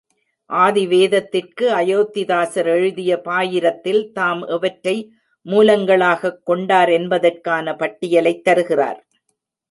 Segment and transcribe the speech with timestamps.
[0.45, 5.11] ஆதி வேதத்திற்கு அயோத்திதாசர் எழுதிய பாயிரத்தில் தாம் எவற்றை
[5.45, 9.05] மூலங்களாகக் கொண்டாரென்பதற்கான பட்டியலைத் தருகிறார்.